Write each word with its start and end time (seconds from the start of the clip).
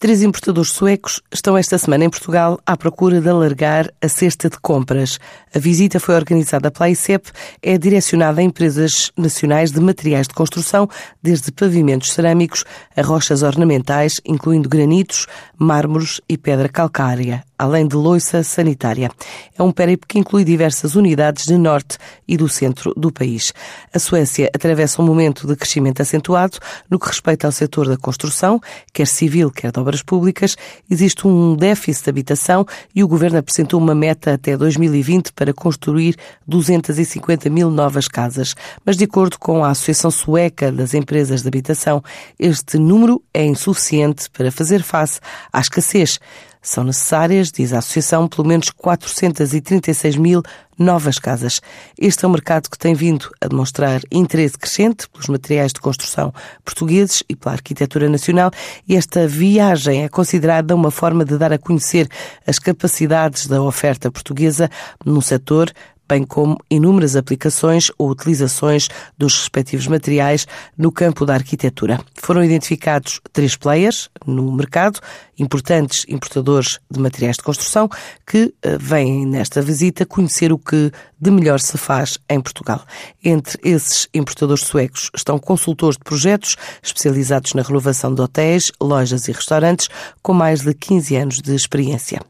Três 0.00 0.22
importadores 0.22 0.70
suecos 0.70 1.20
estão 1.32 1.58
esta 1.58 1.76
semana 1.76 2.04
em 2.04 2.08
Portugal 2.08 2.60
à 2.64 2.76
procura 2.76 3.20
de 3.20 3.28
alargar 3.28 3.92
a 4.00 4.08
cesta 4.08 4.48
de 4.48 4.56
compras. 4.60 5.18
A 5.52 5.58
visita 5.58 5.98
foi 5.98 6.14
organizada 6.14 6.70
pela 6.70 6.88
ICEP, 6.88 7.32
é 7.60 7.76
direcionada 7.76 8.40
a 8.40 8.44
empresas 8.44 9.10
nacionais 9.16 9.72
de 9.72 9.80
materiais 9.80 10.28
de 10.28 10.34
construção, 10.34 10.88
desde 11.20 11.50
pavimentos 11.50 12.12
cerâmicos 12.12 12.64
a 12.96 13.02
rochas 13.02 13.42
ornamentais, 13.42 14.20
incluindo 14.24 14.68
granitos, 14.68 15.26
mármores 15.58 16.20
e 16.28 16.38
pedra 16.38 16.68
calcária 16.68 17.44
além 17.58 17.86
de 17.86 17.96
loiça 17.96 18.42
sanitária. 18.42 19.10
É 19.58 19.62
um 19.62 19.72
périple 19.72 20.06
que 20.06 20.18
inclui 20.18 20.44
diversas 20.44 20.94
unidades 20.94 21.44
de 21.44 21.58
norte 21.58 21.98
e 22.26 22.36
do 22.36 22.48
centro 22.48 22.94
do 22.96 23.10
país. 23.10 23.52
A 23.92 23.98
Suécia 23.98 24.50
atravessa 24.54 25.02
um 25.02 25.04
momento 25.04 25.46
de 25.46 25.56
crescimento 25.56 26.00
acentuado 26.00 26.58
no 26.88 26.98
que 26.98 27.08
respeita 27.08 27.46
ao 27.46 27.52
setor 27.52 27.88
da 27.88 27.96
construção, 27.96 28.60
quer 28.92 29.06
civil, 29.06 29.50
quer 29.50 29.72
de 29.72 29.80
obras 29.80 30.02
públicas. 30.02 30.56
Existe 30.88 31.26
um 31.26 31.56
déficit 31.56 32.04
de 32.04 32.10
habitação 32.10 32.64
e 32.94 33.02
o 33.02 33.08
governo 33.08 33.38
apresentou 33.38 33.80
uma 33.80 33.94
meta 33.94 34.34
até 34.34 34.56
2020 34.56 35.32
para 35.32 35.52
construir 35.52 36.16
250 36.46 37.50
mil 37.50 37.70
novas 37.70 38.06
casas. 38.06 38.54
Mas, 38.84 38.96
de 38.96 39.04
acordo 39.04 39.38
com 39.38 39.64
a 39.64 39.70
Associação 39.70 40.10
Sueca 40.10 40.70
das 40.70 40.94
Empresas 40.94 41.42
de 41.42 41.48
Habitação, 41.48 42.02
este 42.38 42.78
número 42.78 43.22
é 43.32 43.44
insuficiente 43.44 44.30
para 44.30 44.52
fazer 44.52 44.82
face 44.82 45.20
à 45.52 45.60
escassez. 45.60 46.18
São 46.68 46.84
necessárias, 46.84 47.50
diz 47.50 47.72
a 47.72 47.78
Associação, 47.78 48.28
pelo 48.28 48.46
menos 48.46 48.68
436 48.68 50.16
mil 50.16 50.42
novas 50.78 51.18
casas. 51.18 51.62
Este 51.98 52.26
é 52.26 52.28
um 52.28 52.30
mercado 52.30 52.68
que 52.68 52.76
tem 52.76 52.92
vindo 52.94 53.30
a 53.40 53.48
demonstrar 53.48 54.02
interesse 54.12 54.58
crescente 54.58 55.08
pelos 55.08 55.28
materiais 55.28 55.72
de 55.72 55.80
construção 55.80 56.30
portugueses 56.62 57.22
e 57.26 57.34
pela 57.34 57.54
arquitetura 57.54 58.06
nacional 58.10 58.50
e 58.86 58.96
esta 58.96 59.26
viagem 59.26 60.04
é 60.04 60.10
considerada 60.10 60.74
uma 60.74 60.90
forma 60.90 61.24
de 61.24 61.38
dar 61.38 61.54
a 61.54 61.58
conhecer 61.58 62.06
as 62.46 62.58
capacidades 62.58 63.46
da 63.46 63.62
oferta 63.62 64.10
portuguesa 64.10 64.70
no 65.06 65.22
setor 65.22 65.72
bem 66.08 66.24
como 66.24 66.58
inúmeras 66.70 67.16
aplicações 67.16 67.90
ou 67.98 68.10
utilizações 68.10 68.88
dos 69.16 69.38
respectivos 69.38 69.86
materiais 69.86 70.46
no 70.76 70.90
campo 70.90 71.26
da 71.26 71.34
arquitetura. 71.34 72.00
Foram 72.14 72.42
identificados 72.42 73.20
três 73.32 73.56
players 73.56 74.08
no 74.26 74.50
mercado, 74.52 75.00
importantes 75.38 76.04
importadores 76.08 76.78
de 76.90 76.98
materiais 76.98 77.36
de 77.36 77.42
construção, 77.42 77.88
que 78.26 78.54
eh, 78.62 78.76
vêm 78.78 79.26
nesta 79.26 79.62
visita 79.62 80.06
conhecer 80.06 80.52
o 80.52 80.58
que 80.58 80.90
de 81.20 81.30
melhor 81.30 81.60
se 81.60 81.76
faz 81.76 82.18
em 82.28 82.40
Portugal. 82.40 82.84
Entre 83.22 83.58
esses 83.62 84.08
importadores 84.14 84.64
suecos 84.64 85.10
estão 85.14 85.38
consultores 85.38 85.96
de 85.96 86.04
projetos 86.04 86.56
especializados 86.82 87.54
na 87.54 87.62
renovação 87.62 88.14
de 88.14 88.20
hotéis, 88.20 88.70
lojas 88.80 89.28
e 89.28 89.32
restaurantes, 89.32 89.88
com 90.22 90.32
mais 90.32 90.62
de 90.62 90.72
15 90.74 91.16
anos 91.16 91.36
de 91.36 91.54
experiência. 91.54 92.20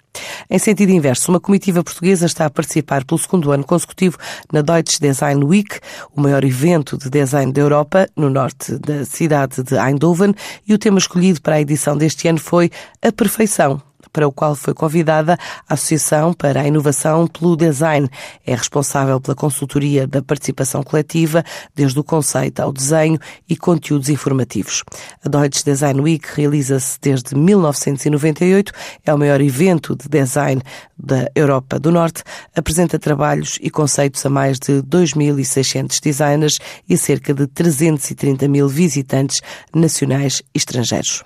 Em 0.50 0.58
sentido 0.58 0.90
inverso, 0.90 1.30
uma 1.30 1.40
comitiva 1.40 1.84
portuguesa 1.84 2.26
está 2.26 2.46
a 2.46 2.50
participar 2.50 3.04
pelo 3.04 3.18
segundo 3.18 3.52
ano 3.52 3.64
consecutivo 3.68 4.18
na 4.52 4.62
Deutsche 4.62 4.98
Design 4.98 5.44
Week, 5.44 5.78
o 6.16 6.20
maior 6.20 6.42
evento 6.44 6.98
de 6.98 7.08
design 7.08 7.52
da 7.52 7.60
Europa, 7.60 8.08
no 8.16 8.28
norte 8.28 8.76
da 8.78 9.04
cidade 9.04 9.62
de 9.62 9.76
Eindhoven, 9.76 10.34
e 10.66 10.74
o 10.74 10.78
tema 10.78 10.98
escolhido 10.98 11.40
para 11.40 11.54
a 11.54 11.60
edição 11.60 11.96
deste 11.96 12.26
ano 12.26 12.40
foi 12.40 12.70
a 13.00 13.12
perfeição 13.12 13.80
para 14.18 14.26
o 14.26 14.32
qual 14.32 14.56
foi 14.56 14.74
convidada 14.74 15.38
a 15.68 15.74
Associação 15.74 16.32
para 16.32 16.62
a 16.62 16.66
Inovação 16.66 17.28
pelo 17.28 17.56
Design. 17.56 18.10
É 18.44 18.52
responsável 18.52 19.20
pela 19.20 19.36
consultoria 19.36 20.08
da 20.08 20.20
participação 20.20 20.82
coletiva, 20.82 21.44
desde 21.72 21.96
o 22.00 22.02
conceito 22.02 22.58
ao 22.58 22.72
desenho 22.72 23.16
e 23.48 23.56
conteúdos 23.56 24.08
informativos. 24.08 24.82
A 25.24 25.28
Deutsche 25.28 25.64
Design 25.64 26.00
Week 26.00 26.26
realiza-se 26.34 26.98
desde 27.00 27.36
1998, 27.36 28.72
é 29.06 29.14
o 29.14 29.18
maior 29.18 29.40
evento 29.40 29.94
de 29.94 30.08
design 30.08 30.60
da 30.98 31.30
Europa 31.32 31.78
do 31.78 31.92
Norte, 31.92 32.24
apresenta 32.56 32.98
trabalhos 32.98 33.56
e 33.62 33.70
conceitos 33.70 34.26
a 34.26 34.28
mais 34.28 34.58
de 34.58 34.82
2.600 34.82 36.00
designers 36.02 36.58
e 36.88 36.96
cerca 36.96 37.32
de 37.32 37.46
330 37.46 38.48
mil 38.48 38.68
visitantes 38.68 39.40
nacionais 39.72 40.42
e 40.52 40.58
estrangeiros. 40.58 41.22